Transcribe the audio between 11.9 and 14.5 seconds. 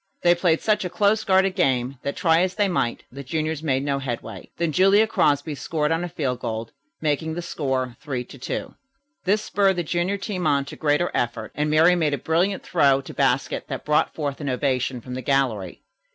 made a brilliant throw to basket that brought forth an